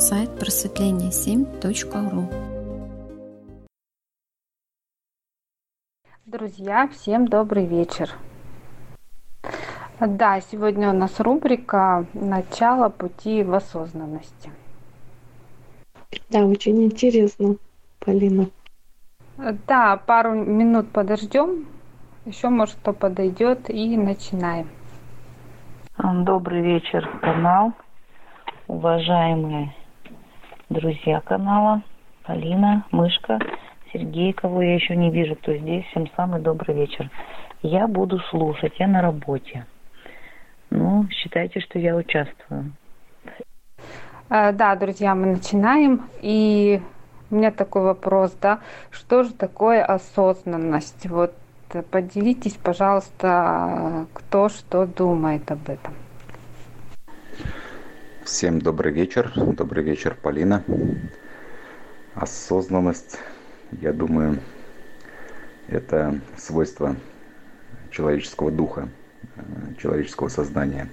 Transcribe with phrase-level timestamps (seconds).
[0.00, 2.24] сайт просветление7.ру.
[6.24, 8.10] Друзья, всем добрый вечер.
[10.00, 14.50] Да, сегодня у нас рубрика «Начало пути в осознанности».
[16.30, 17.56] Да, очень интересно,
[17.98, 18.46] Полина.
[19.36, 21.66] Да, пару минут подождем,
[22.24, 24.70] еще может кто подойдет и начинаем.
[25.98, 27.74] Добрый вечер, канал.
[28.66, 29.74] Уважаемые
[30.70, 31.82] друзья канала,
[32.22, 33.40] Полина, Мышка,
[33.92, 35.84] Сергей, кого я еще не вижу, кто здесь.
[35.86, 37.10] Всем самый добрый вечер.
[37.62, 39.66] Я буду слушать, я на работе.
[40.70, 42.72] Ну, считайте, что я участвую.
[44.28, 46.08] А, да, друзья, мы начинаем.
[46.22, 46.80] И
[47.30, 48.60] у меня такой вопрос, да,
[48.90, 51.06] что же такое осознанность?
[51.08, 51.34] Вот
[51.90, 55.94] поделитесь, пожалуйста, кто что думает об этом.
[58.24, 59.32] Всем добрый вечер.
[59.34, 60.62] Добрый вечер, Полина.
[62.14, 63.18] Осознанность,
[63.72, 64.40] я думаю,
[65.68, 66.96] это свойство
[67.90, 68.90] человеческого духа,
[69.78, 70.90] человеческого сознания.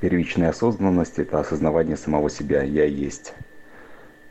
[0.00, 3.32] Первичная осознанность– это осознавание самого себя «я есть».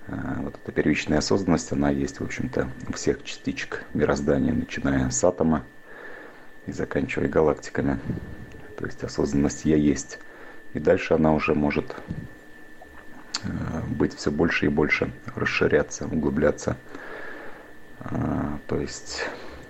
[0.08, 5.64] Вот эта первичная осознанность, она есть, в общем-то, у всех частичек мироздания, начиная с атома
[6.68, 8.00] и заканчивая галактиками.
[8.78, 10.20] То есть осознанность «я есть».
[10.78, 11.96] И дальше она уже может
[13.44, 13.48] э,
[13.90, 16.78] быть все больше и больше, расширяться, углубляться.
[18.00, 19.24] А, то есть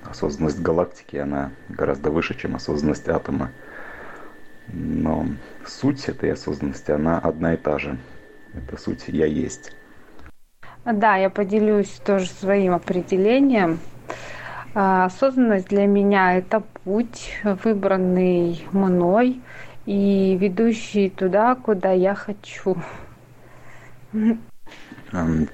[0.03, 3.52] осознанность галактики, она гораздо выше, чем осознанность атома.
[4.67, 5.27] Но
[5.66, 7.97] суть этой осознанности, она одна и та же.
[8.53, 9.71] Это суть «я есть».
[10.83, 13.80] Да, я поделюсь тоже своим определением.
[14.73, 17.31] А, осознанность для меня– это путь,
[17.64, 19.42] выбранный мной–
[19.88, 22.75] и ведущий туда, куда я хочу.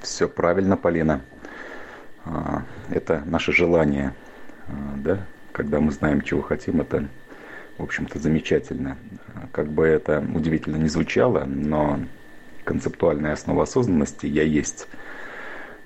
[0.02, 1.22] Все правильно, Полина.
[2.26, 4.14] А, это наше желание,
[4.68, 5.26] а, да?
[5.52, 7.08] Когда мы знаем, чего хотим, это,
[7.78, 8.98] в общем-то, замечательно.
[9.52, 12.00] Как бы это удивительно не звучало, но
[12.64, 14.88] концептуальная основа осознанности «я есть»,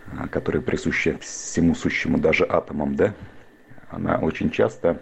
[0.06, 3.13] а, которая присуща всему сущему, даже атомам, да?
[3.90, 5.02] Она очень часто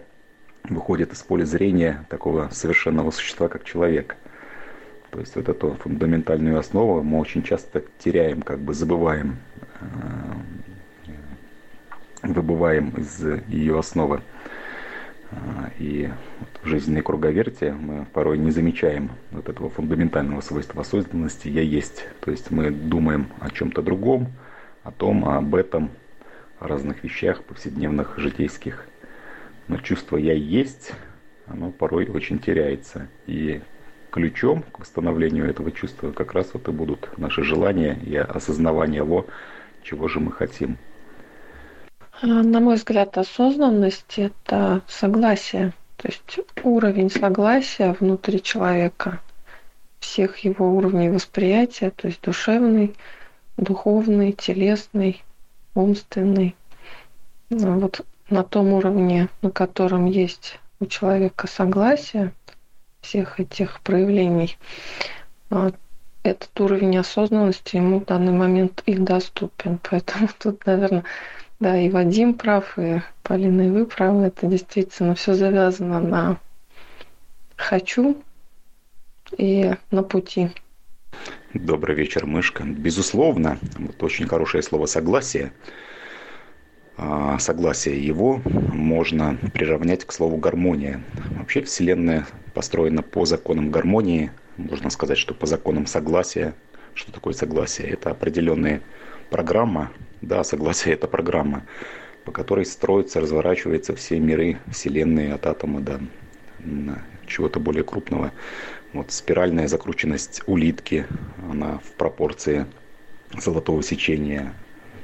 [0.68, 4.16] выходит из поля зрения такого совершенного существа, как человек.
[5.10, 9.38] То есть вот эту фундаментальную основу мы очень часто теряем, как бы забываем,
[9.80, 11.06] э,
[12.22, 14.20] выбываем из ее основы.
[15.30, 15.36] Э,
[15.78, 16.10] и
[16.62, 22.06] в жизненной круговерте мы порой не замечаем вот этого фундаментального свойства осознанности «я есть».
[22.20, 24.28] То есть мы думаем о чем-то другом,
[24.82, 25.90] о том, об этом,
[26.58, 28.86] о разных вещах повседневных, житейских–
[29.68, 30.92] но чувство «я есть»,
[31.46, 33.08] оно порой очень теряется.
[33.26, 33.60] И
[34.10, 39.26] ключом к восстановлению этого чувства как раз вот и будут наши желания и осознавание того,
[39.82, 40.78] чего же мы хотим.
[42.22, 49.20] А, на мой взгляд, осознанность– это согласие, то есть уровень согласия внутри человека,
[50.00, 52.96] всех его уровней восприятия, то есть душевный,
[53.56, 55.22] духовный, телесный,
[55.74, 56.56] умственный.
[57.50, 62.32] Ну, вот на том уровне, на котором есть у человека согласие
[63.00, 64.58] всех этих проявлений,
[65.50, 65.70] а,
[66.22, 69.78] этот уровень осознанности ему в данный момент и доступен.
[69.90, 71.04] Поэтому тут, наверное,
[71.60, 74.24] да, и Вадим прав, и Полина, и вы правы.
[74.24, 76.40] Это действительно все завязано на
[77.56, 78.22] «хочу»
[79.38, 80.50] и на пути.
[81.54, 82.64] Добрый вечер, мышка.
[82.64, 85.52] Безусловно, вот очень хорошее слово «согласие».
[86.98, 88.40] А, согласие его
[88.72, 91.02] можно приравнять к слову гармония.
[91.38, 94.30] Вообще Вселенная построена по законам гармонии.
[94.56, 96.54] Можно сказать, что по законам согласия.
[96.94, 97.88] Что такое согласие?
[97.88, 98.80] Это определенная
[99.30, 99.92] программа.
[100.22, 101.64] Да, согласие это программа,
[102.24, 106.00] по которой строятся, разворачиваются все миры Вселенной от атома до
[107.26, 108.32] чего-то более крупного.
[108.94, 111.06] Вот спиральная закрученность улитки,
[111.50, 112.64] она в пропорции
[113.38, 114.54] золотого сечения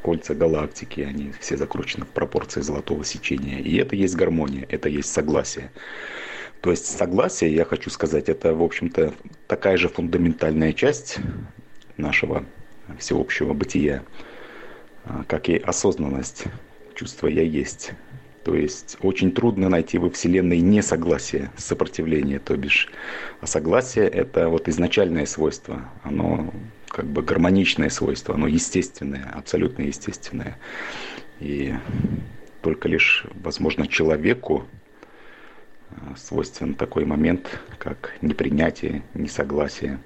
[0.03, 3.61] кольца галактики, они все закручены в пропорции золотого сечения.
[3.61, 5.71] И это есть гармония, это есть согласие.
[6.61, 9.15] То есть согласие, я хочу сказать, это, в общем-то,
[9.47, 11.19] такая же фундаментальная часть
[11.97, 12.45] нашего
[12.99, 14.05] всеобщего бытия,
[15.05, 16.45] а, как и осознанность,
[16.95, 17.93] чувство «я есть».
[18.45, 22.91] То есть очень трудно найти во Вселенной несогласие, сопротивление, то бишь.
[23.41, 25.89] А согласие– это вот изначальное свойство.
[26.03, 26.53] Оно
[26.93, 30.59] как бы гармоничное свойство, оно естественное, абсолютно естественное.
[31.41, 31.75] И
[32.61, 34.67] только лишь, возможно, человеку
[35.91, 40.01] э, свойствен такой момент, как непринятие, несогласие.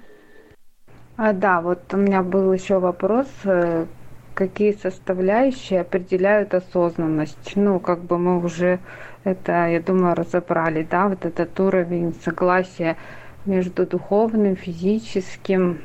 [1.17, 3.85] А, да, вот у меня был еще вопрос, э,
[4.33, 7.55] какие составляющие определяют осознанность?
[7.55, 8.79] Ну, как бы мы уже
[9.25, 12.95] это, я думаю, разобрали, да, вот этот уровень согласия
[13.45, 15.81] между духовным, физическим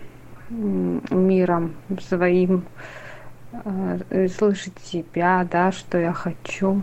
[0.53, 2.65] миром своим,
[3.65, 6.83] э, слышать себя, да, что я хочу.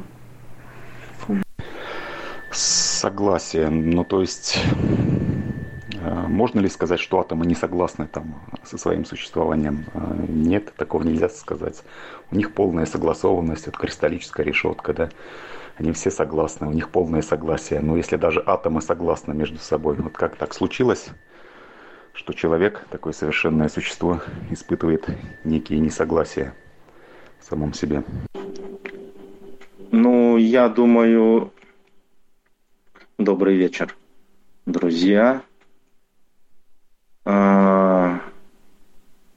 [2.52, 3.70] Согласие.
[3.70, 4.58] Ну, то есть,
[5.94, 9.86] э, можно ли сказать, что атомы не согласны там со своим существованием?
[9.94, 11.84] Э, нет, такого нельзя сказать.
[12.32, 15.10] У них полная согласованность, это кристаллическая решетка, да.
[15.78, 17.80] Они все согласны, у них полное согласие.
[17.80, 21.10] Но если даже атомы согласны между собой, вот как так случилось,
[22.20, 24.22] что человек, такое совершенное существо,
[24.52, 25.08] испытывает
[25.46, 26.54] некие несогласия
[27.40, 28.04] в самом себе?
[29.92, 31.54] Ну, я думаю,
[33.18, 33.96] добрый вечер,
[34.66, 35.42] друзья.
[37.24, 38.20] А,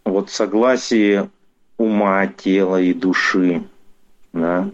[0.05, 1.31] вот согласие
[1.79, 3.62] ума, тела и души,
[4.32, 4.69] да,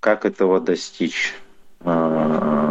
[0.00, 1.32] как этого достичь?
[1.80, 2.61] А,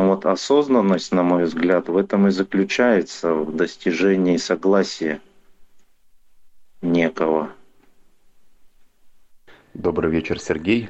[0.00, 5.20] но вот осознанность, на мой взгляд, в этом и заключается, в достижении согласия
[6.80, 7.50] некого.
[9.74, 10.88] Добрый вечер, Сергей.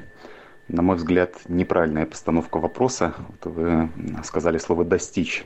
[0.69, 3.13] На мой взгляд, неправильная постановка вопроса.
[3.17, 3.89] Вот вы
[4.23, 5.43] сказали слово «достичь».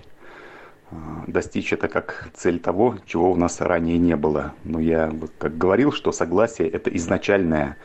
[0.91, 4.53] А, достичь это как цель того, чего у нас ранее не было.
[4.63, 7.77] Но я как говорил, что согласие это изначальное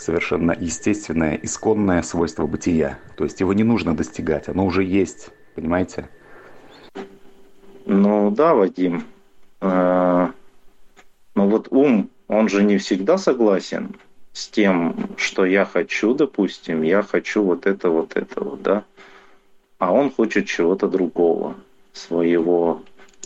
[0.00, 2.98] совершенно естественное, исконное свойство бытия.
[3.16, 6.08] То есть его не нужно достигать, оно уже есть, понимаете?
[7.86, 9.04] Ну да, Вадим.
[9.60, 10.32] А,
[11.34, 13.96] но вот ум, он же не всегда согласен
[14.32, 18.84] с тем, что я хочу, допустим, я хочу вот это, вот это, вот, да,
[19.78, 21.56] а он хочет чего-то другого,
[21.92, 22.82] своего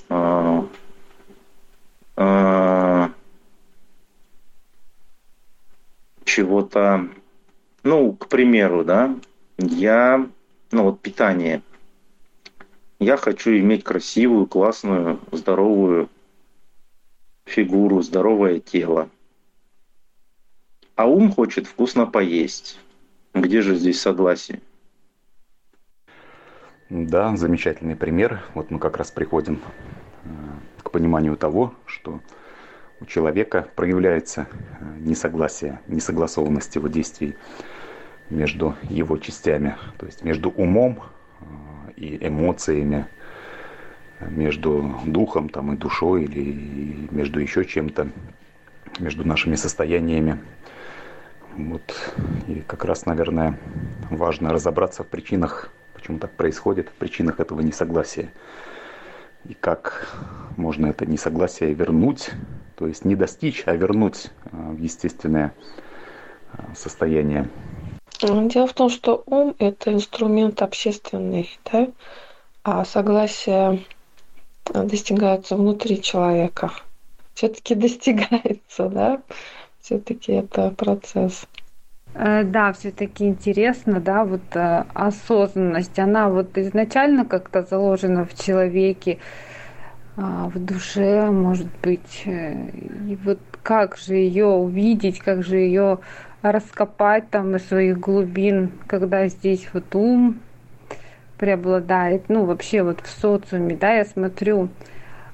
[0.09, 0.63] э,
[2.17, 3.09] э,
[6.35, 7.09] чего-то,
[7.85, 9.17] ну, к примеру, да,
[9.57, 10.29] я,
[10.73, 11.63] ну вот питание,
[12.99, 16.09] я хочу иметь красивую, классную, здоровую
[17.45, 19.09] фигуру, здоровое тело.
[20.97, 22.81] А ум хочет вкусно поесть.
[23.33, 24.61] Где же здесь согласие?
[26.91, 28.43] Да, замечательный пример.
[28.55, 29.61] Вот мы как раз приходим
[30.25, 30.29] э,
[30.83, 32.21] к пониманию того, что
[33.01, 37.35] у человека проявляется э, несогласие, несогласованность его действий
[38.31, 41.01] между его частями, то есть между умом
[41.41, 41.45] э,
[41.97, 43.07] и эмоциями,
[44.21, 48.09] между духом там, и душой или между еще чем-то,
[48.99, 50.39] между нашими состояниями.
[51.57, 51.83] Вот.
[52.49, 53.59] И как раз, наверное,
[54.11, 58.31] важно разобраться в причинах, почему так происходит, в причинах этого несогласия.
[59.45, 60.09] И как
[60.57, 62.31] можно это несогласие вернуть,
[62.77, 65.55] то есть не достичь, а вернуть а, в естественное
[66.53, 67.49] а, состояние.
[68.21, 71.89] Дело в том, что ум– это инструмент общественный, да?
[72.63, 73.85] а согласие
[74.65, 76.73] достигается внутри человека.
[77.35, 79.23] Все-таки достигается, да?
[79.81, 81.47] все-таки это процесс.
[82.15, 89.19] Э, да, все-таки интересно, да, вот э, осознанность, она вот изначально как-то заложена в человеке,
[90.17, 92.69] а, в душе, может быть, э,
[93.09, 95.99] и вот как же ее увидеть, как же ее
[96.43, 100.41] раскопать там из своих глубин, когда здесь вот ум
[101.39, 104.69] преобладает, ну вообще вот в социуме, да, я смотрю,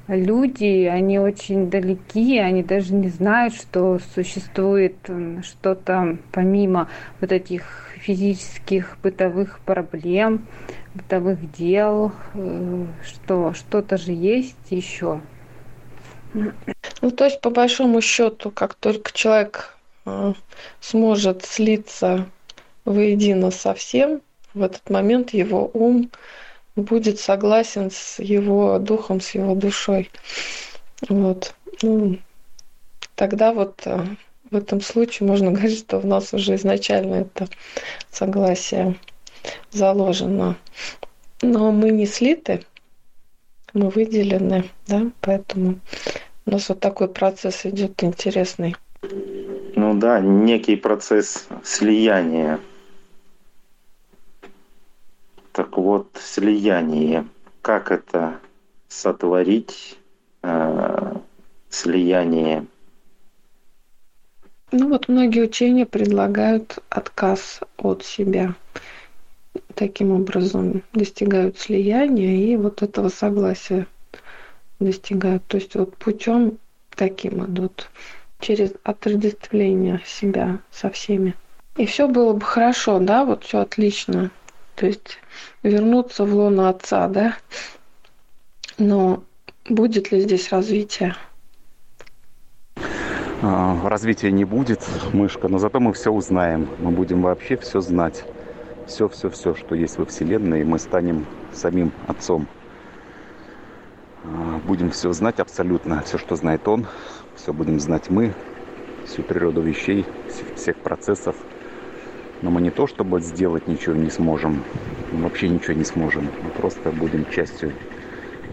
[0.09, 4.97] люди, они очень далеки, они даже не знают, что существует
[5.43, 6.89] что-то помимо
[7.21, 10.47] вот этих физических бытовых проблем,
[10.95, 15.21] бытовых дел, э, что что-то же есть еще.
[16.33, 20.35] Ну, то есть, по большому счету, как только человек э,
[20.81, 22.27] сможет слиться
[22.85, 24.21] воедино со всем,
[24.55, 26.11] в этот момент его ум
[26.77, 30.11] будет согласен с его духом, с его душой.
[31.09, 31.55] Вот.
[31.83, 32.19] Ну,
[33.15, 34.05] тогда вот э,
[34.51, 37.49] в этом случае можно говорить, что в нас уже изначально это
[38.11, 38.97] согласие
[39.71, 40.57] заложено.
[41.43, 42.65] Но мы не слиты,
[43.73, 45.81] мы выделены, да, поэтому
[46.47, 48.77] у нас вот такой процесс идет интересный.
[49.03, 52.61] Ну да, некий процесс слияния
[55.53, 57.27] так вот, слияние.
[57.63, 58.41] Как это
[58.89, 59.99] сотворить
[60.43, 61.15] э,
[61.69, 62.67] слияние?
[64.73, 68.55] Ну вот многие учения предлагают отказ от себя.
[69.75, 73.87] Таким образом достигают слияния и вот этого согласия
[74.79, 75.45] достигают.
[75.47, 76.59] То есть вот путем
[76.91, 77.91] таким идут,
[78.41, 81.35] через отождествление себя со всеми.
[81.77, 84.31] И все было бы хорошо, да, вот все отлично.
[84.77, 85.19] То есть
[85.63, 87.37] вернуться в лоно отца, да.
[88.79, 89.23] Но
[89.69, 91.15] будет ли здесь развитие?
[93.43, 96.69] А, развития не будет, мышка, но зато мы все узнаем.
[96.79, 98.25] Мы будем вообще все знать.
[98.91, 102.49] Все-все-все, что есть во Вселенной, и мы станем самим Отцом.
[104.25, 106.87] А, будем все знать абсолютно, все, что знает Он,
[107.37, 108.35] все будем знать мы,
[109.07, 110.05] всю природу вещей,
[110.57, 111.37] всех процессов.
[112.43, 114.65] Но мы не то, чтобы сделать ничего не сможем,
[115.13, 116.25] мы вообще ничего не сможем.
[116.43, 117.73] Мы просто будем частью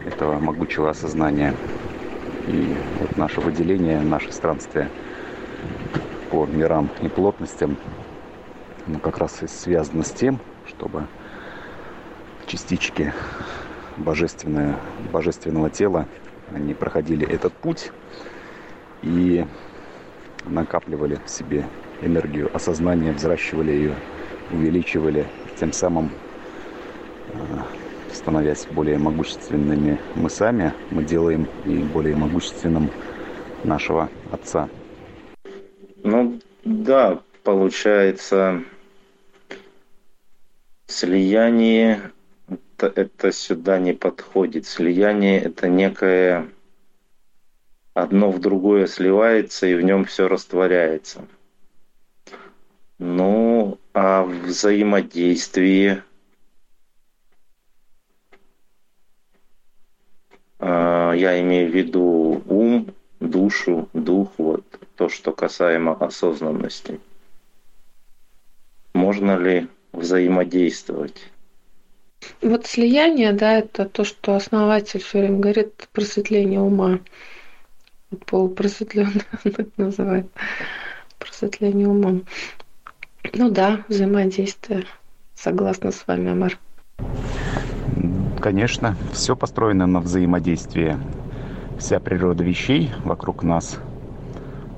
[0.05, 1.55] этого могучего осознания.
[2.47, 4.87] И вот наше выделение, наше странствие
[6.29, 7.75] по мирам и плотностям,
[8.87, 11.07] оно как раз и связано с тем, чтобы
[12.45, 13.13] частички
[13.97, 14.77] божественное,
[15.11, 16.07] божественного тела,
[16.53, 17.91] они проходили этот путь
[19.01, 19.45] и
[20.45, 21.65] накапливали в себе
[22.01, 23.95] энергию осознания, взращивали ее,
[24.51, 25.27] увеличивали,
[25.59, 26.11] тем самым
[27.33, 27.37] э,
[28.13, 32.89] становясь более могущественными мы сами, мы делаем и более могущественным
[33.63, 34.69] нашего Отца.
[36.03, 38.63] Ну да, получается,
[40.87, 42.11] слияние
[42.47, 44.65] это, это сюда не подходит.
[44.65, 46.49] Слияние это некое
[47.93, 51.27] одно в другое сливается и в нем все растворяется.
[52.99, 56.03] Ну, а взаимодействие
[60.59, 64.63] а, я имею в виду ум, душу, дух, вот
[64.95, 66.99] то, что касаемо осознанности.
[68.93, 69.67] Можно ли
[69.97, 71.29] взаимодействовать?
[72.41, 76.99] Вот слияние, да, это то, что основатель все время говорит, просветление ума.
[78.11, 80.27] Это называет.
[81.19, 82.21] Просветление ума.
[83.33, 84.85] Ну да, взаимодействие.
[85.35, 86.57] Согласна с вами, Амар.
[88.39, 90.97] Конечно, все построено на взаимодействии.
[91.79, 93.79] Вся природа вещей вокруг нас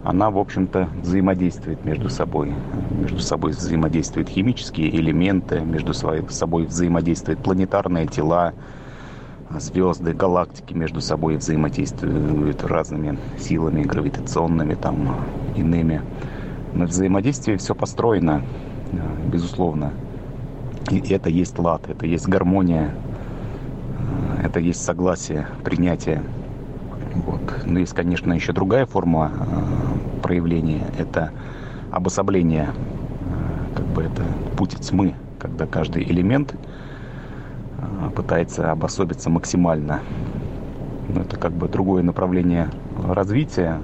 [0.04, 2.54] она, в общем-то, взаимодействует между собой.
[2.92, 8.54] Между собой взаимодействуют химические элементы, между собой взаимодействуют планетарные тела,
[9.58, 15.26] звезды, галактики между собой взаимодействуют разными силами гравитационными, там,
[15.56, 16.02] иными.
[16.74, 18.44] На взаимодействии все построено,
[19.26, 19.92] безусловно.
[20.92, 22.92] И это есть лад, это есть гармония,
[24.44, 26.24] это есть согласие, принятие.
[27.26, 27.42] Вот.
[27.66, 29.32] Но есть, конечно, еще другая форма
[30.30, 30.84] проявления.
[31.00, 31.32] Это
[31.90, 32.70] обособление,
[33.76, 34.24] как бы это
[34.56, 36.54] путь тьмы, когда каждый элемент
[37.80, 40.02] э, пытается обособиться максимально.
[41.08, 42.70] Но это как бы другое направление
[43.04, 43.82] развития,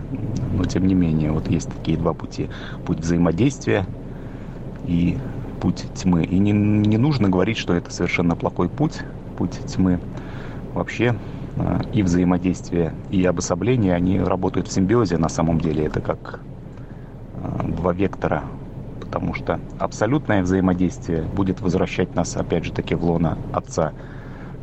[0.55, 2.47] но тем не менее, вот есть такие два пути.
[2.85, 3.87] Путь взаимодействия
[4.85, 5.17] и
[5.61, 6.25] путь тьмы.
[6.25, 8.99] И не, не нужно говорить, что это совершенно плохой путь,
[9.35, 9.99] путь тьмы.
[10.75, 11.15] Вообще
[11.93, 15.85] и взаимодействие, и обособление, они работают в симбиозе на самом деле.
[15.85, 16.41] Это как
[17.35, 18.43] э, два вектора,
[18.99, 23.93] потому что абсолютное взаимодействие будет возвращать нас, опять же таки, в лона Отца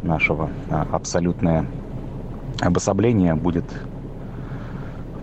[0.02, 0.50] нашего.
[0.68, 1.64] А абсолютное
[2.60, 3.64] обособление будет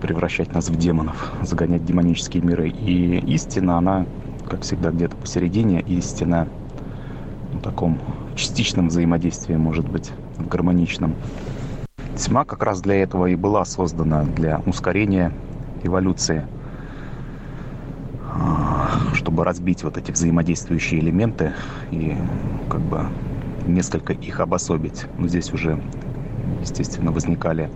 [0.02, 2.70] превращать нас в демонов, загонять демонические миры.
[2.70, 4.06] И истина, она,
[4.50, 5.82] как всегда, где-то посередине.
[5.82, 6.48] Истина
[7.54, 8.00] в таком
[8.36, 11.14] частичном взаимодействии может быть, в гармоничном.
[12.20, 15.32] Тьма как раз для этого и была создана, для ускорения
[15.84, 16.46] эволюции,
[18.30, 21.54] а, чтобы разбить вот эти взаимодействующие элементы
[21.92, 22.18] и
[22.70, 23.06] как бы
[23.66, 25.06] несколько их обособить.
[25.18, 25.82] Но здесь уже,
[26.60, 27.72] естественно, возникали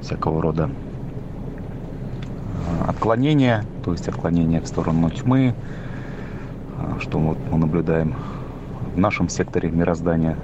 [0.00, 0.70] всякого рода
[2.80, 5.54] а, отклонения, то есть отклонения в сторону тьмы,
[6.78, 8.14] а, что вот мы наблюдаем
[8.94, 10.38] в нашем секторе мироздания.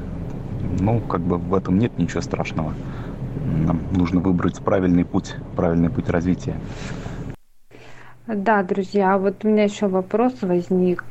[0.80, 2.74] Ну, как бы в этом нет ничего страшного
[3.44, 6.56] нам нужно выбрать правильный путь, правильный путь развития.
[8.26, 11.04] Да, друзья, вот у меня еще вопрос возник,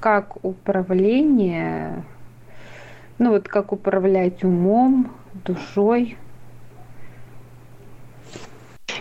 [0.00, 2.04] как управление,
[3.18, 5.12] ну вот как управлять умом,
[5.44, 6.16] душой.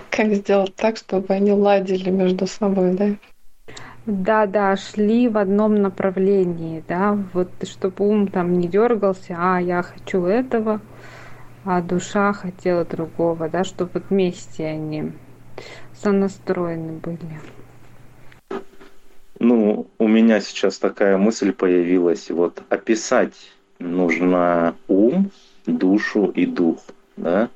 [0.09, 3.09] Как сделать так, чтобы они ладили между собой, да?
[4.05, 9.83] Да, да, шли в одном направлении, да, вот чтобы ум там не дергался, а я
[9.83, 10.79] хочу этого,
[11.67, 15.11] а душа хотела другого, да, чтобы вместе они
[15.93, 17.41] сонастроены были.
[19.39, 22.31] Ну, у меня сейчас такая мысль появилась.
[22.31, 23.35] Вот описать
[23.79, 25.29] нужно ум,
[25.65, 26.79] душу и дух,
[27.17, 27.49] да?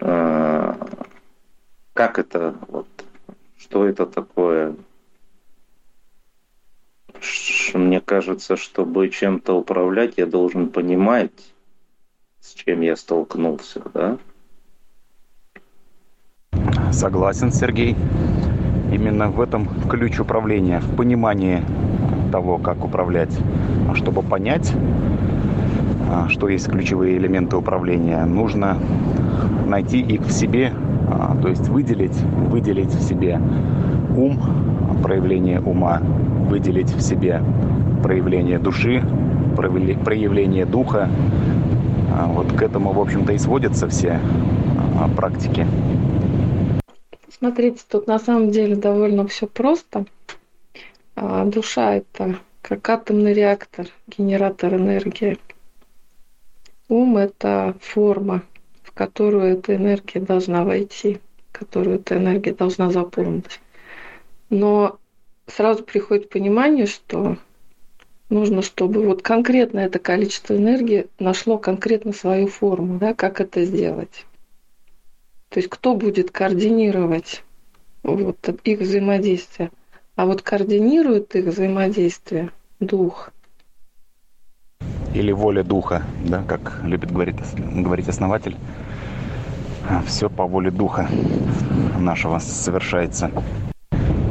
[0.00, 0.74] э,
[1.92, 2.88] как это, вот,
[3.58, 4.74] что это такое?
[7.74, 11.51] Мне кажется, чтобы чем-то управлять, я должен понимать,
[12.54, 14.18] чем я столкнулся, да?
[16.92, 17.96] Согласен, Сергей.
[18.92, 21.62] Именно в этом ключ управления, в понимании
[22.30, 23.36] того, как управлять.
[23.88, 24.72] А чтобы понять,
[26.10, 28.78] а, что есть ключевые элементы управления, нужно
[29.66, 30.72] найти их в себе,
[31.10, 32.16] а, то есть выделить,
[32.50, 33.40] выделить в себе
[34.16, 34.38] ум,
[35.02, 36.00] проявление ума,
[36.48, 37.42] выделить в себе
[38.02, 39.02] проявление души,
[39.56, 41.08] проявление духа.
[42.28, 44.20] Вот к этому, в общем-то, и сводятся все
[45.16, 45.66] практики.
[47.28, 50.04] Смотрите, тут на самом деле довольно все просто.
[51.16, 55.38] Душа– это как атомный реактор, генератор энергии.
[56.88, 58.42] Ум– это форма,
[58.82, 63.60] в которую эта энергия должна войти, которую эта энергия должна заполнить.
[64.50, 64.98] Но
[65.46, 67.36] сразу приходит понимание, что
[68.32, 74.26] нужно, чтобы вот конкретно это количество энергии нашло конкретно свою форму, да, как это сделать.
[75.48, 77.44] То есть кто будет координировать
[78.02, 79.70] вот их взаимодействие.
[80.16, 83.30] А вот координирует их взаимодействие дух–
[85.14, 88.56] или воля духа, да, как любит говорить, говорить основатель.
[89.88, 91.08] А, Все по воле духа
[91.98, 93.30] нашего совершается.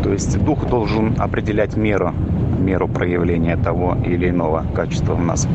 [0.04, 2.14] То есть дух должен определять меру,
[2.60, 5.48] меру проявления того или иного качества у нас.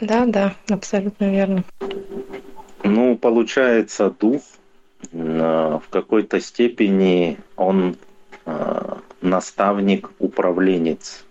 [0.00, 1.64] Да, да, абсолютно верно.
[2.84, 4.42] Ну, получается, дух
[5.12, 7.96] в какой-то степени он
[8.44, 11.24] а, наставник, управленец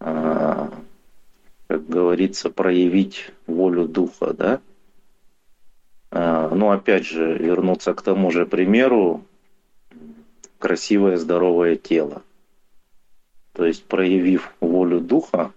[0.00, 0.70] а,
[1.68, 4.60] как говорится, проявить волю духа, да?
[6.12, 9.22] Ну, опять же, вернуться к тому же примеру,
[10.60, 12.22] красивое, здоровое тело.
[13.52, 15.52] То есть, проявив волю духа,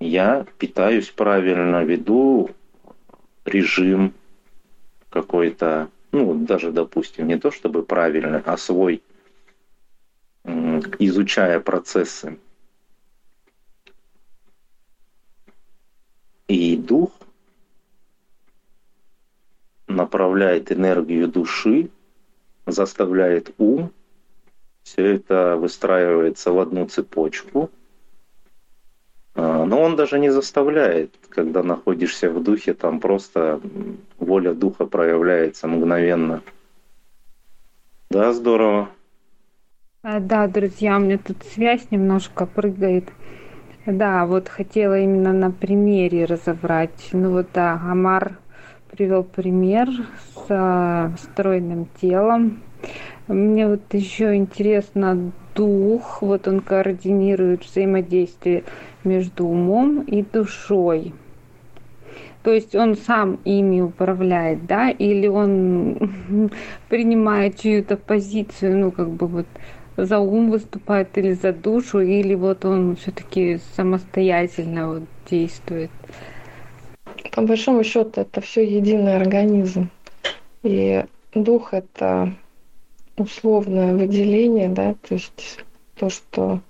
[0.00, 2.50] я питаюсь правильно, веду
[3.46, 4.12] режим
[5.08, 9.02] какой-то, ну, даже, допустим, не то чтобы правильно, а свой,
[10.98, 12.38] изучая процессы
[16.52, 17.10] И дух
[19.86, 21.88] направляет энергию души,
[22.72, 23.92] заставляет ум,
[24.82, 27.70] все это выстраивается в одну цепочку.
[29.34, 33.60] А, но он даже не заставляет, когда находишься в духе, там просто
[34.18, 36.42] воля духа проявляется мгновенно.
[38.10, 38.90] Да, здорово.
[40.02, 43.08] А, да, друзья, у меня тут связь немножко прыгает.
[43.86, 47.08] Да, вот хотела именно на примере разобрать.
[47.12, 48.38] Ну вот да, Амар
[48.92, 49.88] привел пример
[50.46, 52.60] с стройным телом.
[53.26, 58.64] Мне вот еще интересно дух, вот он координирует взаимодействие
[59.02, 61.14] между умом и душой.
[62.42, 66.50] То есть он сам ими управляет, да, или он
[66.88, 69.46] принимает чью-то позицию, ну как бы вот
[69.96, 75.90] за ум выступает или за душу, или вот он все-таки самостоятельно вот действует?
[77.32, 79.90] По большому счету это все единый организм.
[80.62, 82.34] И дух это
[83.16, 85.64] условное выделение, да, то есть
[85.96, 86.60] то, что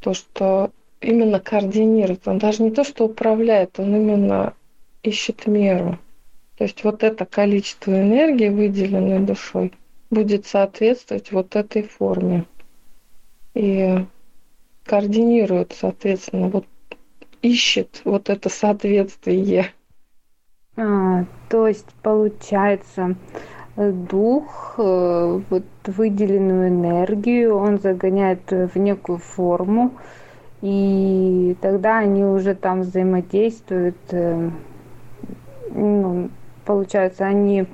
[0.00, 2.26] то, что именно координирует.
[2.26, 4.54] Он даже не то, что управляет, он именно
[5.02, 5.98] ищет меру.
[6.56, 9.72] То есть вот это количество энергии, выделенной душой,
[10.10, 12.44] будет соответствовать вот этой форме.
[13.54, 14.04] И
[14.84, 16.66] координирует, соответственно, вот
[17.42, 19.72] ищет вот это соответствие.
[20.76, 23.16] А, то есть получается
[23.76, 29.92] дух, э, вот выделенную энергию, он загоняет в некую форму,
[30.60, 34.50] и тогда они уже там взаимодействуют, э,
[35.70, 36.30] ну,
[36.64, 37.66] получается, они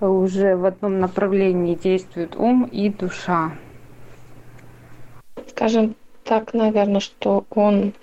[0.00, 3.52] уже в одном направлении действуют ум и душа.
[5.48, 7.94] Скажем так, наверное, что он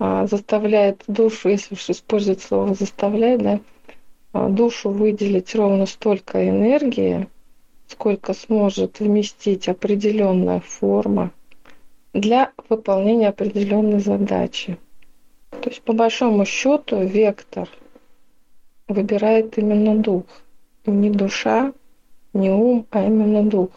[0.00, 3.60] заставляет душу, если уж использовать слово заставляет, да,
[4.32, 7.28] а, душу выделить ровно столько энергии,
[7.86, 11.32] сколько сможет вместить определенная форма
[12.14, 14.78] для выполнения определенной задачи.
[15.50, 17.68] То есть, по большому счету, вектор
[18.88, 20.24] выбирает именно дух–
[20.86, 21.72] не душа,
[22.32, 23.70] не ум, а именно дух.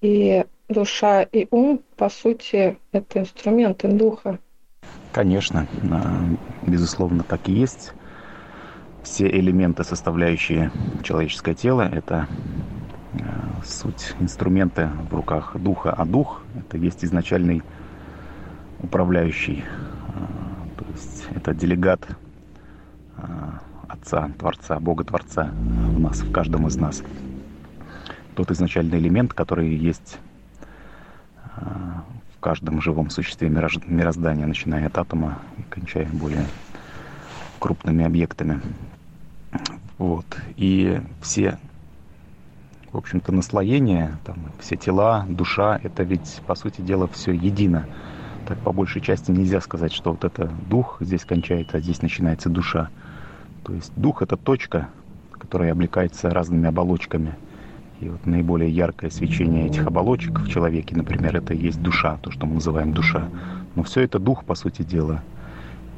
[0.00, 4.38] И душа и ум, по сути, это инструменты духа.
[5.14, 6.24] Конечно, а,
[6.66, 7.92] безусловно, так и есть.
[9.02, 10.72] все элементы, составляющие
[11.02, 12.26] человеческое тело, это
[13.12, 13.18] э,
[13.64, 17.62] суть инструменты в руках духа, а дух это есть изначальный
[18.80, 19.64] управляющий,
[20.08, 22.06] э, то есть это делегат
[23.88, 27.04] Отца, Творца, Бога Творца в нас, в каждом из нас.
[28.34, 30.18] Тот изначальный элемент, который есть
[32.44, 36.44] каждом живом существе мироздания, начиная от атома и кончая более
[37.58, 38.60] крупными объектами.
[39.96, 40.26] Вот.
[40.56, 41.58] И все,
[42.92, 47.86] в общем-то, наслоения, там, все тела, душа, это ведь, по сути дела, все едино.
[48.46, 52.50] Так по большей части нельзя сказать, что вот это дух здесь кончается, а здесь начинается
[52.50, 52.90] душа.
[53.64, 54.90] То есть дух это точка,
[55.32, 57.36] которая облекается разными оболочками.
[58.00, 62.30] И вот наиболее яркое свечение этих оболочек в человеке, например, это и есть душа, то,
[62.30, 63.28] что мы называем душа.
[63.76, 65.22] Но все это дух, по сути дела.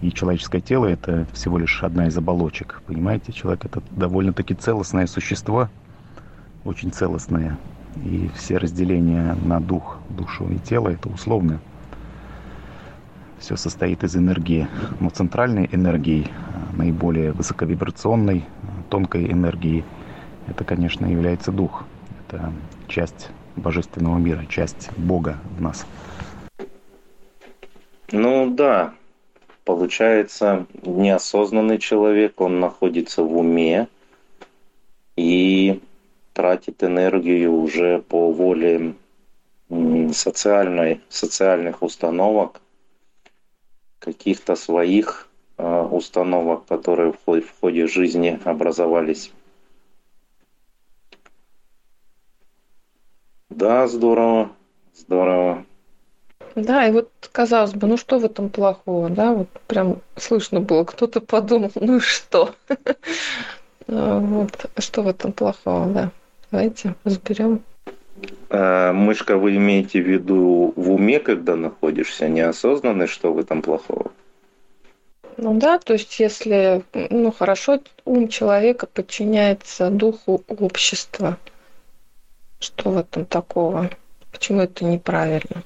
[0.03, 2.83] И человеческое тело это всего лишь одна из оболочек.
[2.87, 5.69] Понимаете, человек это довольно-таки целостное существо,
[6.65, 7.57] очень целостное.
[8.05, 11.61] И все разделения на дух, душу и тело это условно.
[13.39, 14.69] Все состоит из энергии.
[15.01, 16.29] Но центральной энергией,
[16.77, 18.45] наиболее высоковибрационной,
[18.91, 19.85] тонкой энергией,
[20.49, 21.85] это, конечно, является дух.
[22.27, 22.53] Это
[22.89, 25.87] часть божественного мира, часть Бога в нас.
[28.13, 28.95] Ну да,
[29.65, 33.89] получается, неосознанный человек, он находится в уме
[35.17, 35.81] и
[36.33, 38.95] тратит энергию уже по воле
[40.13, 42.61] социальной, социальных установок,
[43.99, 45.29] каких-то своих
[45.59, 49.33] э, установок, которые в ходе, в ходе жизни образовались.
[53.57, 54.51] Да, здорово,
[54.95, 55.65] здорово.
[56.55, 60.85] Да, и вот казалось бы, ну что в этом плохого, да, вот прям слышно было,
[60.85, 62.55] кто-то подумал, ну и что?
[63.89, 66.11] А, вот, что в этом плохого, да.
[66.51, 67.61] Давайте разберем.
[68.51, 74.11] А, мышка, вы имеете в виду в уме, когда находишься, неосознанный, что в этом плохого?
[75.37, 81.39] Ну да, то есть если, ну хорошо, ум человека подчиняется духу общества,
[82.59, 83.91] что в этом такого?
[84.33, 85.63] Почему это неправильно?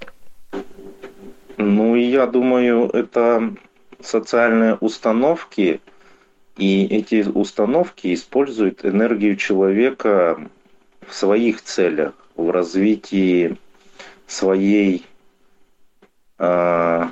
[1.57, 3.55] Ну, я думаю, это
[4.01, 5.81] социальные установки,
[6.57, 10.41] и эти установки используют энергию человека
[11.07, 13.57] в своих целях, в развитии
[14.27, 15.05] своей
[16.39, 17.03] э,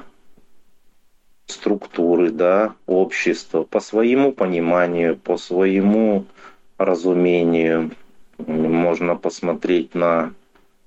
[1.46, 6.26] структуры, да, общества, по своему пониманию, по своему
[6.78, 7.90] разумению.
[8.38, 10.32] Можно посмотреть на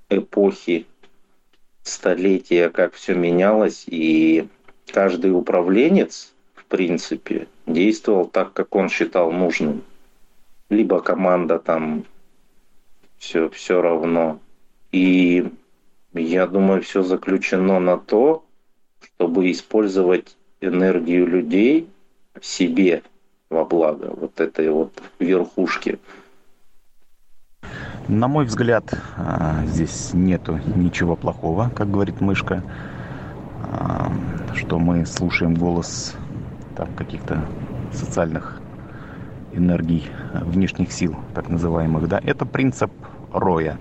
[0.10, 0.88] эпохи
[1.84, 4.48] столетия, как все менялось, и
[4.88, 9.84] каждый управленец, в принципе, действовал так, как он считал нужным.
[10.70, 12.06] Либо команда там
[13.18, 14.40] все, все равно.
[14.92, 15.52] И
[16.14, 18.44] я думаю, все заключено на то,
[19.02, 21.90] чтобы использовать энергию людей
[22.40, 23.04] в себе
[23.50, 26.00] во благо вот этой вот верхушки.
[28.08, 32.64] На мой взгляд, а, здесь нету ничего плохого, как говорит мышка,
[33.64, 34.12] а,
[34.56, 36.16] что мы слушаем голос
[36.76, 37.46] там, каких-то
[37.94, 38.60] социальных
[39.54, 42.08] энергий, внешних сил, так называемых.
[42.08, 42.20] Да?
[42.24, 42.92] Это принцип
[43.32, 43.78] роя,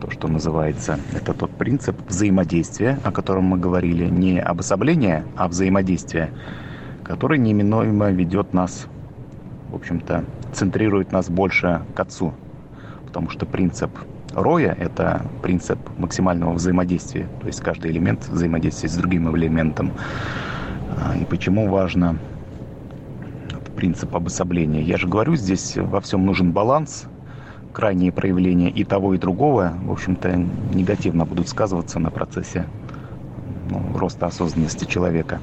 [0.00, 0.98] то, что называется.
[1.14, 6.32] Это тот принцип взаимодействия, о котором мы говорили, не обособление, а взаимодействие,
[7.04, 8.86] который неминуемо ведет нас,
[9.70, 12.34] в общем-то, центрирует нас больше к Отцу,
[13.12, 13.90] потому что принцип
[14.32, 19.92] роя– это принцип максимального взаимодействия, то есть каждый элемент взаимодействия с другим элементом.
[20.96, 22.16] А, и почему важно
[23.76, 24.80] принцип обособления?
[24.80, 27.04] Я же говорю, здесь во всем нужен баланс,
[27.74, 30.34] крайние проявления и того, и другого, в общем-то,
[30.72, 32.64] негативно будут сказываться на процессе
[33.68, 35.38] ну, роста осознанности человека.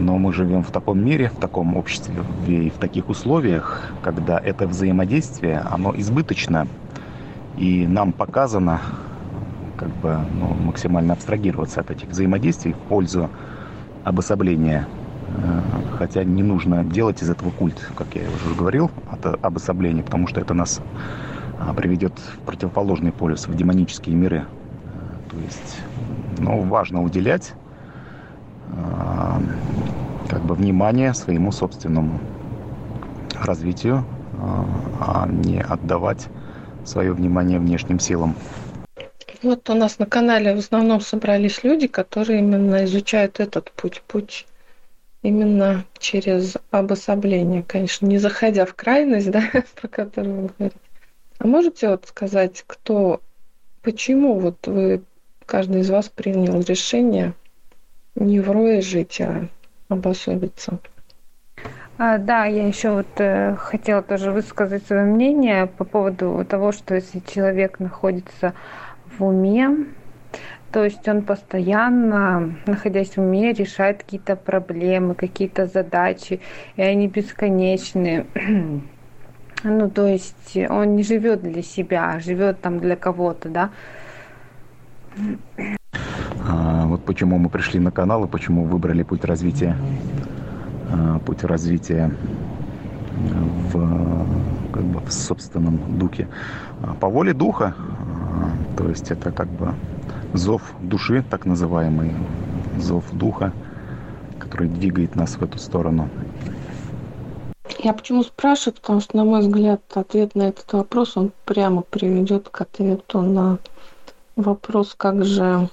[0.00, 4.66] Но мы живем в таком мире, в таком обществе и в таких условиях, когда это
[4.66, 6.66] взаимодействие, оно избыточно,
[7.56, 8.80] и нам показано
[9.76, 13.30] как бы ну, максимально абстрагироваться от этих взаимодействий в пользу
[14.04, 14.86] обособления.
[15.28, 15.60] Э,
[15.98, 20.40] хотя не нужно делать из этого культ, как я уже говорил, от обособления, потому что
[20.40, 20.80] это нас
[21.58, 24.44] а, приведет в противоположный полюс, в демонические миры.
[24.44, 25.80] Э, то есть,
[26.38, 27.54] ну, важно уделять
[30.28, 32.20] как бы внимание своему собственному
[33.40, 34.04] развитию,
[34.38, 34.66] а,
[35.00, 36.26] а не отдавать
[36.84, 38.34] свое внимание внешним силам.
[39.42, 44.46] Вот у нас на канале в основном собрались люди, которые именно изучают этот путь, путь
[45.22, 49.42] именно через обособление, конечно, не заходя в крайность, да,
[49.80, 50.80] про которую вы говорите.
[51.38, 53.20] А можете вот сказать, кто,
[53.82, 55.02] почему вот вы,
[55.44, 57.34] каждый из вас принял решение
[58.16, 59.46] не жить, а
[59.88, 60.80] обособиться?
[61.98, 66.94] А, да, я еще вот э, хотела тоже высказать свое мнение по поводу того, что
[66.94, 68.52] если человек находится
[69.06, 69.86] в уме,
[70.72, 76.40] то есть он постоянно, находясь в уме, решает какие-то проблемы, какие-то задачи,
[76.76, 78.26] и они бесконечны.
[79.64, 83.70] Ну, то есть он не живет для себя, а живет там для кого-то, да.
[87.16, 89.74] Почему мы пришли на канал и почему выбрали путь развития,
[90.90, 92.14] а, путь развития
[93.72, 94.26] в,
[94.70, 96.28] как бы, в собственном духе.
[96.82, 99.72] А, по воле духа, а, то есть это как бы
[100.34, 102.12] зов души, так называемый,
[102.76, 103.50] зов духа,
[104.38, 106.10] который двигает нас в эту сторону.
[107.78, 112.50] Я почему спрашиваю, потому что, на мой взгляд, ответ на этот вопрос, он прямо приведет
[112.50, 113.56] к ответу на
[114.36, 115.70] вопрос, как же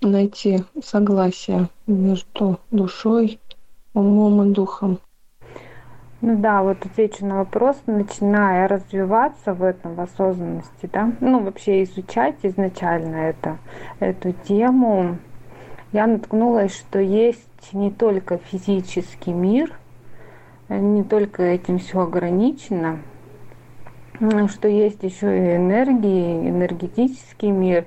[0.00, 3.40] найти согласие между душой,
[3.94, 4.98] умом и духом.
[6.22, 11.82] Ну да, вот отвечу на вопрос, начиная развиваться в этом, в осознанности, да, ну вообще
[11.84, 13.58] изучать изначально это,
[14.00, 15.18] эту тему,
[15.92, 19.78] я наткнулась, что есть не только физический мир,
[20.68, 22.98] не только этим все ограничено,
[24.48, 27.84] что есть еще и энергии, энергетический мир,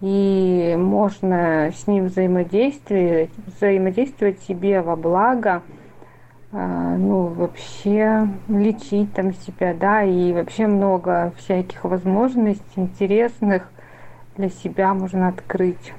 [0.00, 5.62] и можно с ним взаимодействовать, взаимодействовать себе во благо–
[6.50, 13.68] а, ну, вообще лечить там себя, да, и вообще много всяких возможностей интересных
[14.36, 15.92] для себя можно открыть.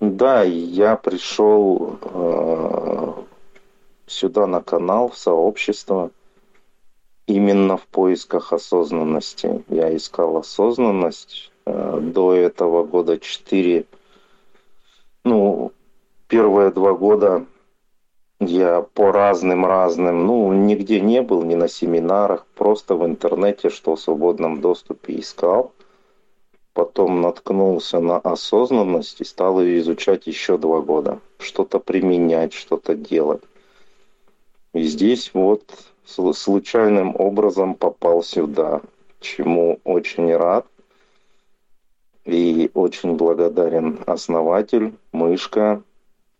[0.00, 3.12] Да, я пришел э,
[4.08, 6.10] сюда на канал, в сообщество,
[7.26, 9.64] именно в поисках осознанности.
[9.68, 13.86] Я искал осознанность э, до этого года четыре,
[15.24, 15.72] ну,
[16.28, 17.46] первые два года
[18.38, 24.00] я по разным-разным, ну, нигде не был, ни на семинарах, просто в интернете, что в
[24.00, 25.72] свободном доступе искал.
[26.74, 31.20] Потом наткнулся на осознанность и стал ее изучать еще два года.
[31.38, 33.42] Что-то применять, что-то делать.
[34.76, 35.64] И здесь вот
[36.04, 38.82] случайным образом попал сюда,
[39.20, 40.66] чему очень рад.
[42.24, 45.82] И очень благодарен основатель, мышка,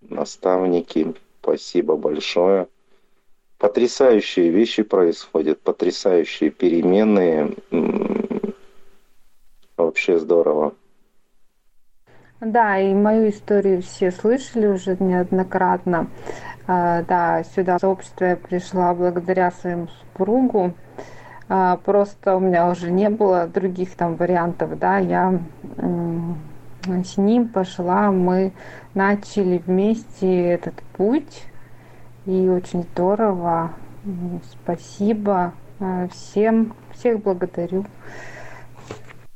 [0.00, 1.14] наставники,
[1.46, 2.66] Спасибо большое.
[3.58, 7.54] Потрясающие вещи происходят, потрясающие перемены.
[9.76, 10.74] Вообще здорово.
[12.40, 16.10] Да, и мою историю все слышали уже неоднократно.
[16.66, 20.74] А, да, сюда в сообщество я пришла благодаря своему супругу.
[21.48, 25.40] А, просто у меня уже не было других там вариантов, да, я
[26.86, 28.52] с ним пошла, мы
[28.94, 31.42] начали вместе этот путь,
[32.26, 33.72] и очень здорово.
[34.62, 37.86] Спасибо э, всем, всех благодарю.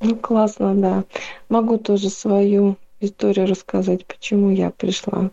[0.01, 1.05] Ну, классно, да.
[1.49, 5.31] Могу тоже свою историю рассказать, почему я пришла.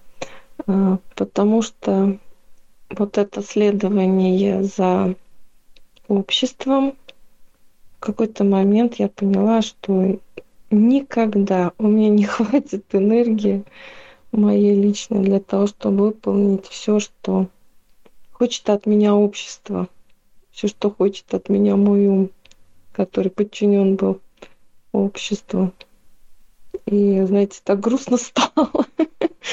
[0.68, 2.20] Э, потому что
[2.90, 5.16] вот это следование за
[6.08, 6.96] обществом,
[7.98, 10.20] в какой-то момент я поняла, что
[10.70, 13.64] никогда у меня не хватит энергии
[14.32, 17.48] моей личной для того, чтобы выполнить все, что
[18.32, 19.88] хочет от меня общество,
[20.52, 22.30] все, что хочет от меня мой ум,
[22.92, 24.20] который подчинен был
[24.92, 25.72] обществу.
[26.86, 28.86] И, знаете, так грустно стало.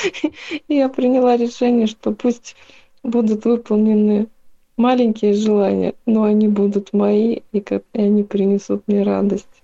[0.02, 0.32] И
[0.74, 2.56] я приняла решение, что пусть
[3.02, 4.28] будут выполнены
[4.76, 9.62] маленькие желания, но они будут мои, и они принесут мне радость.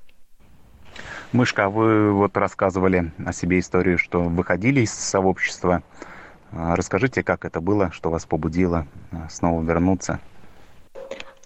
[1.33, 5.83] Мышка, вы вот рассказывали о себе историю, что выходили из сообщества.
[6.53, 10.19] А, расскажите, как это было, что вас побудило а, снова вернуться?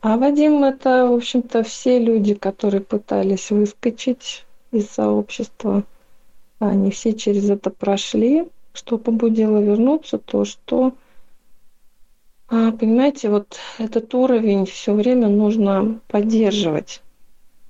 [0.00, 5.82] А Вадим, это, в общем-то, все люди, которые пытались выскочить из сообщества.
[6.58, 8.48] Они все через это прошли.
[8.74, 10.94] Что побудило вернуться, то что,
[12.48, 17.02] а, понимаете, вот этот уровень все время нужно поддерживать.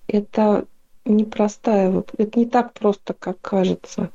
[0.09, 0.67] Это
[1.05, 2.03] непростая.
[2.17, 4.11] Это не так просто, как кажется.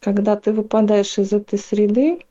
[0.00, 2.24] Когда ты выпадаешь из этой среды,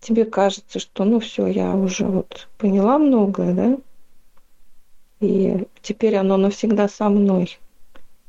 [0.00, 3.78] тебе кажется, что ну все, я уже вот поняла многое, да,
[5.20, 7.58] и теперь оно навсегда со мной.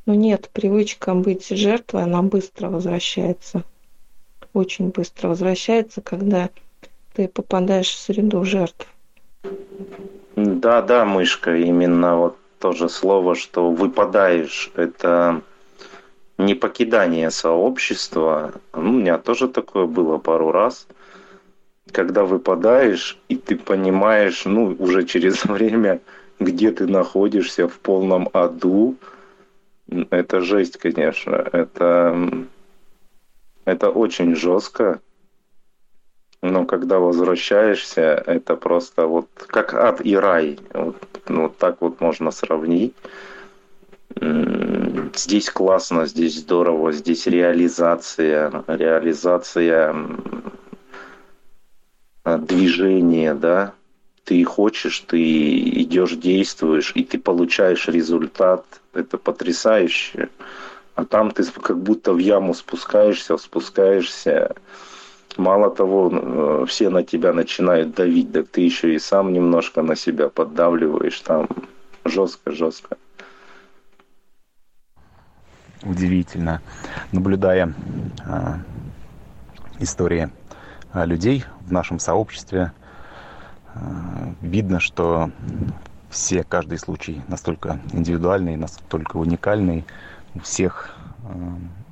[0.05, 3.63] Но нет, привычка быть жертвой, она быстро возвращается.
[4.53, 6.49] очень быстро возвращается, когда
[7.13, 8.87] ты попадаешь в среду жертв.
[10.35, 15.41] Да, да, мышка, именно вот то же слово, что выпадаешь, это
[16.37, 18.53] не покидание сообщества.
[18.73, 20.87] Ну, у меня тоже такое было пару раз.
[21.91, 25.99] Когда выпадаешь, и ты понимаешь, ну, уже через время,
[26.39, 28.95] где ты находишься в полном аду,
[29.87, 31.35] это жесть, конечно.
[31.35, 32.45] Это,
[33.65, 35.01] это очень жестко.
[36.41, 40.59] Но когда возвращаешься, это просто вот как ад и рай.
[40.73, 40.97] Вот,
[41.29, 42.93] ну, вот так вот можно сравнить.
[45.15, 49.95] Здесь классно, здесь здорово, здесь реализация, реализация
[52.25, 53.73] движения, да.
[54.23, 55.19] Ты хочешь, ты
[55.81, 58.65] идешь, действуешь, и ты получаешь результат.
[58.93, 60.29] Это потрясающе.
[60.95, 64.55] А там ты как будто в яму спускаешься, спускаешься,
[65.37, 69.95] Мало того, э, все на тебя начинают давить, так ты еще и сам немножко на
[69.95, 71.47] себя поддавливаешь там
[72.05, 72.97] жестко-жестко.
[75.81, 76.61] Удивительно.
[77.11, 77.73] Наблюдая
[78.25, 78.53] э,
[79.79, 80.29] истории
[80.93, 82.71] э, людей в нашем сообществе,
[84.41, 85.31] видно, что
[86.09, 89.83] все, каждый случай настолько индивидуальный, настолько уникальный,
[90.35, 91.33] у всех э,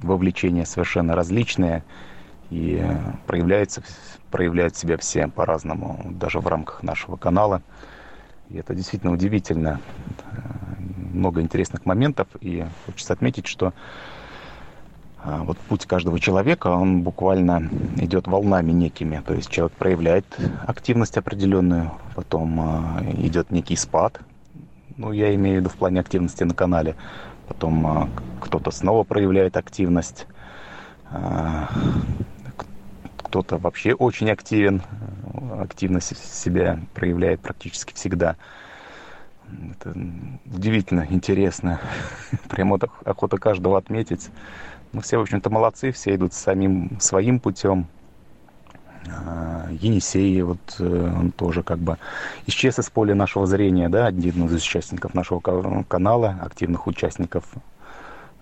[0.02, 1.84] вовлечения совершенно различные–
[2.52, 2.86] и
[3.28, 3.82] проявляется,
[4.30, 7.64] проявляют себя все по-разному, даже в рамках нашего канала.
[8.50, 9.80] И это действительно удивительно.
[11.14, 12.28] Много интересных моментов.
[12.42, 13.74] И хочется отметить, что
[15.24, 19.22] вот путь каждого человека, он буквально идет волнами некими.
[19.26, 20.26] То есть человек проявляет
[20.66, 24.20] активность определенную, потом а, идет некий спад.
[24.98, 26.96] Ну, я имею в виду в плане активности на канале.
[27.48, 30.28] Потом а, кто-то снова проявляет активность
[33.32, 34.82] кто-то вообще очень активен,
[35.58, 38.36] активно себя проявляет практически всегда.
[39.72, 39.96] Это
[40.54, 41.80] удивительно, интересно.
[42.50, 44.30] Прямо охота каждого отметить.
[44.94, 47.88] Ну, все, в общем-то, молодцы, все идут самим своим путем.
[49.10, 51.98] А, Енисей, вот э, он тоже как бы
[52.46, 57.46] исчез из поля нашего зрения, да, один из участников нашего канала, активных участников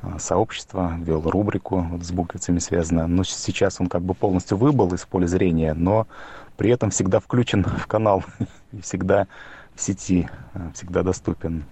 [0.02, 3.08] Э, сообщества, вел рубрику вот с буковицами связано.
[3.08, 6.08] Но сейчас он как бы полностью выбыл из поля зрения, но
[6.56, 8.24] при этом всегда включен в канал
[8.82, 9.28] всегда
[9.76, 11.66] в сети, э, всегда доступен.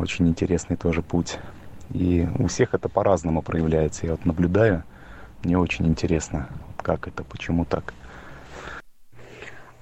[0.00, 1.38] Очень интересный тоже путь.
[1.92, 4.06] И у всех это по-разному проявляется.
[4.06, 4.84] Я вот наблюдаю,
[5.42, 6.48] мне очень интересно,
[6.82, 7.94] как это, почему так.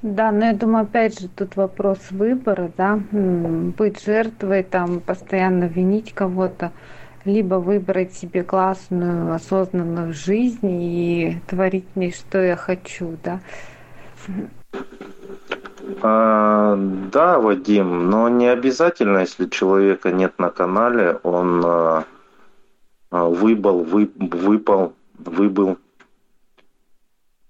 [0.01, 6.13] Да, но я думаю, опять же, тут вопрос выбора, да, быть жертвой, там, постоянно винить
[6.13, 6.71] кого-то,
[7.25, 13.41] либо выбрать себе классную, осознанную жизнь и творить мне, что я хочу, да.
[16.03, 22.05] А, да, Вадим, но не обязательно, если человека нет на канале, он а,
[23.11, 25.79] а выбыл, вы, выпал, выбыл.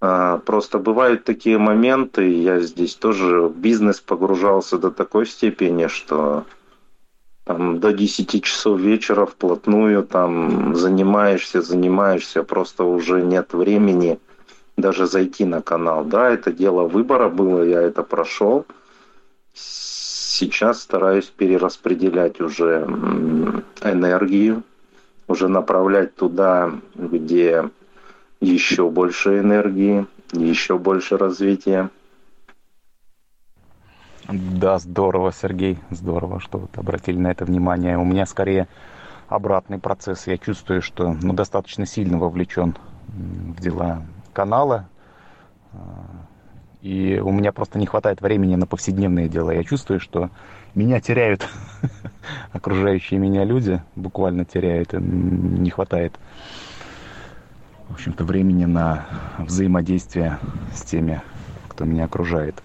[0.01, 6.45] А, просто бывают такие моменты, я здесь тоже в бизнес погружался до такой степени, что
[7.45, 14.21] там, до 10 часов вечера вплотную там занимаешься, занимаешься, просто уже нет времени
[14.79, 16.05] даже зайти на канал.
[16.05, 18.65] Да, это дело выбора было, я это прошел.
[19.53, 22.87] Сейчас стараюсь перераспределять уже
[23.83, 24.63] энергию,
[25.27, 27.69] уже направлять туда, где
[28.41, 31.91] еще больше энергии, еще больше развития.
[34.29, 37.99] Да, здорово, Сергей, здорово, что вот обратили на это внимание.
[37.99, 38.69] У меня скорее
[39.27, 40.27] обратный процесс.
[40.27, 42.77] Я чувствую, что ну, достаточно сильно вовлечен
[43.09, 44.03] в дела
[44.39, 44.89] канала.
[46.81, 49.51] И у меня просто не хватает времени на повседневные дела.
[49.51, 50.31] Я чувствую, что
[50.77, 51.49] меня теряют
[52.53, 56.17] окружающие меня люди, буквально теряют, не хватает
[57.89, 59.07] в общем-то, времени на
[59.39, 60.39] взаимодействие
[60.73, 61.21] с теми,
[61.67, 62.63] кто меня окружает.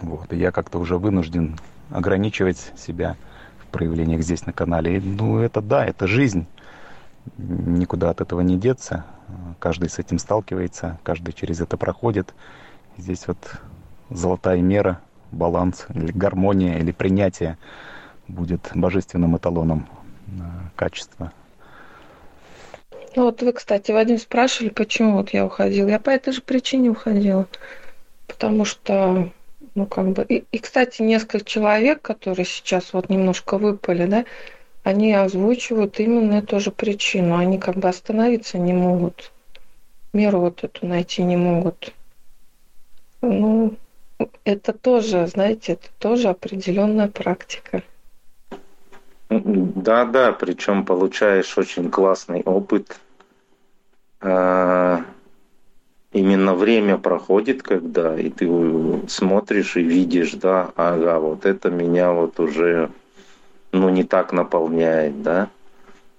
[0.00, 0.32] Вот.
[0.32, 1.58] И я как-то уже вынужден
[1.90, 3.16] ограничивать себя
[3.58, 4.98] в проявлениях здесь на канале.
[4.98, 6.46] И, ну, это да, это жизнь.
[7.38, 9.04] Никуда от этого не деться.
[9.58, 12.34] Каждый с этим сталкивается, каждый через это проходит.
[12.96, 13.38] Здесь вот
[14.10, 15.00] золотая мера,
[15.32, 17.58] баланс, или гармония, или принятие
[18.28, 19.88] будет божественным эталоном
[20.76, 21.32] качества
[23.16, 25.88] ну вот вы, кстати, Вадим спрашивали, почему вот я уходила.
[25.88, 27.46] Я по этой же причине уходила.
[28.26, 29.30] Потому что,
[29.74, 30.24] ну как бы...
[30.24, 34.24] И, и кстати, несколько человек, которые сейчас вот немножко выпали, да,
[34.84, 37.36] они озвучивают именно эту же причину.
[37.36, 39.32] Они как бы остановиться не могут.
[40.12, 41.92] меру вот эту найти не могут.
[43.22, 43.76] Ну,
[44.44, 47.82] это тоже, знаете, это тоже определенная практика.
[49.30, 53.00] Да, да, причем получаешь очень классный опыт.
[54.20, 55.02] А,
[56.12, 58.46] именно время проходит, когда и ты
[59.08, 62.90] смотришь и видишь, да, ага, вот это меня вот уже,
[63.74, 65.50] ну, не так наполняет, да.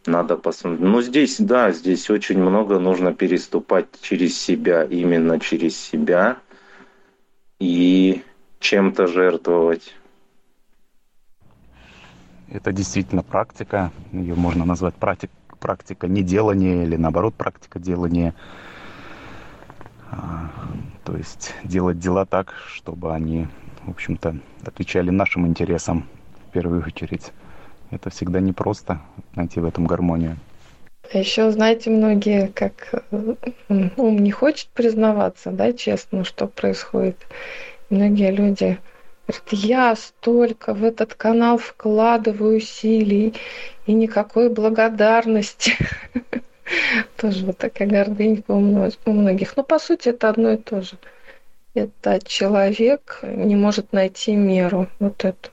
[0.05, 0.81] Надо посмотреть.
[0.81, 6.37] Ну, здесь, да, здесь очень много нужно переступать через себя, именно через себя
[7.59, 8.21] и
[8.59, 9.95] чем-то жертвовать.
[12.49, 13.91] Это действительно практика.
[14.11, 18.35] Ее можно назвать практик, практика неделания или наоборот практика делания.
[20.11, 20.51] А,
[21.03, 23.47] то есть делать дела так, чтобы они,
[23.85, 26.05] в общем-то, отвечали нашим интересам
[26.47, 27.31] в первую очередь.
[27.91, 29.01] Это всегда непросто
[29.35, 30.37] найти в этом гармонию.
[31.13, 33.05] А еще, знаете, многие, как
[33.69, 37.17] ум не хочет признаваться, да, честно, что происходит.
[37.89, 38.79] Многие люди
[39.27, 43.35] говорят, я столько в этот канал вкладываю усилий
[43.85, 45.73] и никакой благодарности.
[47.17, 49.55] Тоже вот такая гордынька у многих.
[49.55, 50.97] Но по сути это одно и то же.
[51.75, 54.87] Это человек не может найти меру.
[54.99, 55.49] Вот это.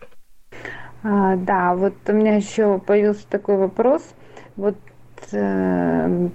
[1.02, 4.02] А, да, вот у меня еще появился такой вопрос.
[4.56, 4.76] Вот
[5.32, 6.28] э,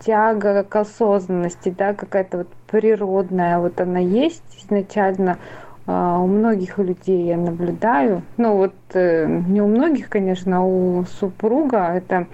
[0.00, 5.38] тяга к осознанности, да, какая-то вот природная, вот она есть изначально
[5.86, 8.22] э, у многих людей я наблюдаю.
[8.38, 12.26] Ну вот э, не у многих, конечно, а у супруга это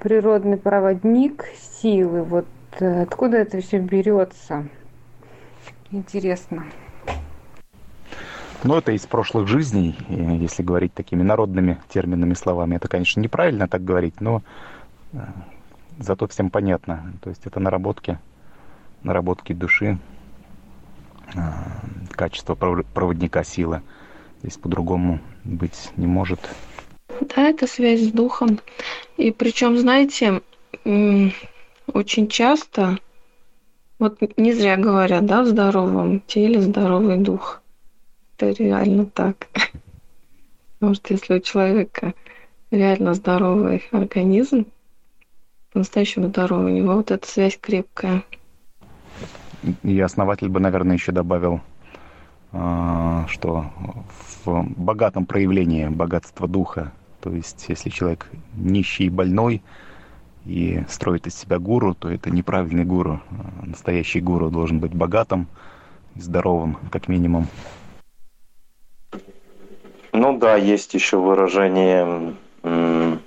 [0.00, 1.46] природный проводник
[1.80, 2.22] силы.
[2.24, 2.46] Вот
[2.78, 4.64] э, откуда это все берется?
[5.90, 6.64] Интересно.
[8.64, 12.76] Но это из прошлых жизней, если говорить такими народными терминами, словами.
[12.76, 14.42] Это, конечно, неправильно так говорить, но
[15.12, 15.18] э,
[15.98, 17.12] зато всем понятно.
[17.22, 18.18] То есть это наработки,
[19.02, 19.98] наработки души,
[21.34, 21.38] э,
[22.10, 23.82] качество проводника силы.
[24.40, 26.40] Здесь по-другому быть не может.
[27.20, 28.60] Да, это связь с духом.
[29.16, 30.40] И причем, знаете,
[30.84, 32.98] очень часто,
[33.98, 37.62] вот не зря говорят, да, в здоровом теле здоровый дух–
[38.38, 39.48] это реально так.
[40.78, 42.14] Потому что если у человека
[42.70, 44.66] реально здоровый организм,
[45.72, 48.22] по-настоящему здоровый, у него вот эта связь крепкая.
[49.82, 51.60] И основатель бы, наверное, еще добавил,
[52.52, 53.66] а, что
[54.44, 59.62] в богатом проявлении богатства духа, то есть если человек нищий и больной
[60.44, 63.20] и строит из себя гуру, то это неправильный гуру.
[63.62, 65.48] Настоящий гуру должен быть богатым
[66.14, 67.48] здоровым, как минимум.
[70.18, 73.18] Ну да, есть еще выражение в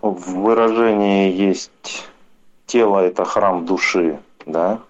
[0.00, 2.08] выражении есть
[2.64, 4.80] тело это храм души, да?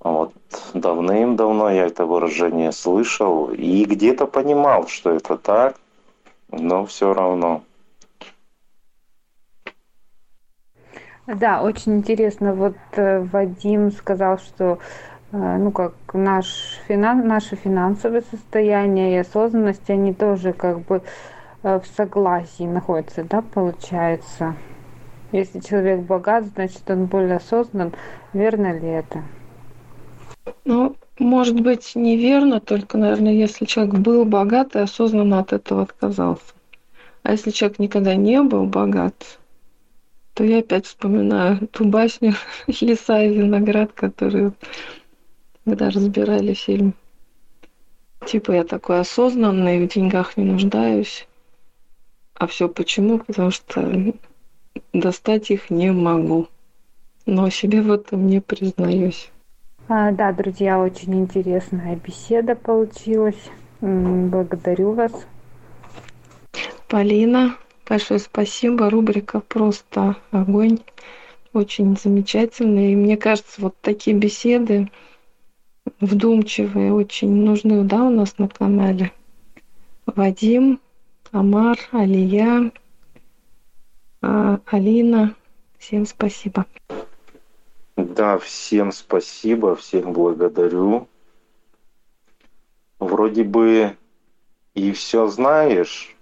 [0.00, 0.34] Вот
[0.74, 5.76] давным-давно я это выражение слышал и где-то понимал, что это так,
[6.50, 7.62] но все равно.
[11.28, 12.54] Да, очень интересно.
[12.54, 14.78] Вот э, Вадим сказал, что
[15.30, 16.46] э, ну как наш
[16.88, 21.02] финан, наше финансовое состояние и осознанность, они тоже как бы
[21.62, 24.54] э, в согласии находятся, да, получается.
[25.30, 27.92] Если человек богат, значит он более осознан.
[28.32, 29.22] Верно ли это?
[30.64, 36.54] Ну, может быть, неверно, только, наверное, если человек был богат и осознанно от этого отказался.
[37.22, 39.38] А если человек никогда не был богат,
[40.38, 42.32] то я опять вспоминаю ту басню
[42.80, 44.54] «Лиса и виноград», которую
[45.64, 46.94] когда разбирали фильм.
[48.24, 51.26] Типа я такой осознанный, в деньгах не нуждаюсь.
[52.34, 53.18] А все почему?
[53.18, 54.14] Потому что
[54.92, 56.46] достать их не могу.
[57.26, 59.32] Но себе в этом не признаюсь.
[59.88, 63.50] А, да, друзья, очень интересная беседа получилась.
[63.80, 65.12] Благодарю вас.
[66.86, 67.56] Полина,
[67.88, 68.90] Большое спасибо.
[68.90, 70.80] Рубрика просто огонь.
[71.54, 72.90] Очень замечательная.
[72.92, 74.90] И мне кажется, вот такие беседы
[76.00, 79.12] вдумчивые очень нужны да, у нас на канале.
[80.04, 80.80] Вадим,
[81.32, 82.70] Амар, Алия,
[84.20, 85.34] а, Алина.
[85.78, 86.66] Всем спасибо.
[87.96, 91.08] Да, всем спасибо, всех благодарю.
[92.98, 93.96] Вроде бы
[94.74, 96.14] и все знаешь,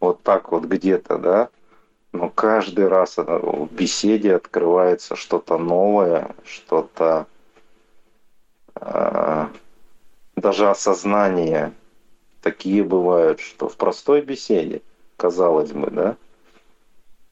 [0.00, 1.48] вот так вот где-то, да,
[2.12, 7.26] но каждый раз в беседе открывается что-то новое, что-то
[8.74, 9.46] э,
[10.36, 11.72] даже осознание.
[12.40, 14.82] такие бывают, что в простой беседе,
[15.16, 16.16] казалось бы, да?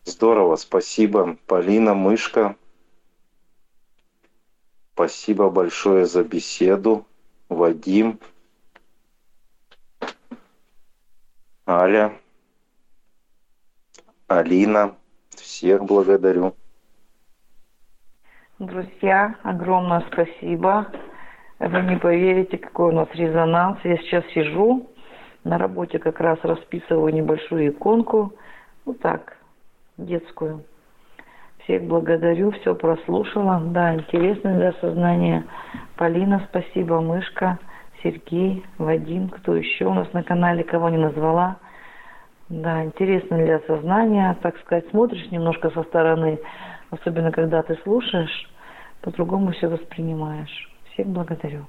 [0.04, 2.56] Здорово, спасибо, Полина, Мышка.
[4.94, 7.04] Спасибо большое за беседу,
[7.48, 8.20] Вадим,
[11.66, 12.16] Аля,
[14.38, 14.96] Алина.
[15.30, 16.54] Всех благодарю.
[18.58, 20.86] Друзья, огромное спасибо.
[21.58, 23.78] Вы не поверите, какой у нас резонанс.
[23.84, 24.88] Я сейчас сижу,
[25.44, 28.32] на работе как раз расписываю небольшую иконку.
[28.86, 29.36] Ну так,
[29.98, 30.64] детскую.
[31.64, 33.60] Всех благодарю, все прослушала.
[33.60, 35.44] Да, интересно для сознания.
[35.96, 37.58] Полина, спасибо, Мышка,
[38.02, 41.56] Сергей, Вадим, кто еще у нас на канале, кого не назвала.
[42.48, 46.38] Да, интересно для сознания, так сказать, смотришь немножко со стороны,
[46.90, 48.50] особенно когда ты слушаешь,
[49.00, 50.70] по-другому все воспринимаешь.
[50.92, 51.66] Всех благодарю.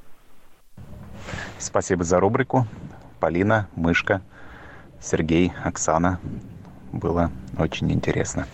[1.57, 2.65] Спасибо за рубрику.
[3.19, 4.21] Полина, Мышка,
[4.99, 6.19] Сергей, Оксана.
[6.91, 8.45] Было очень интересно.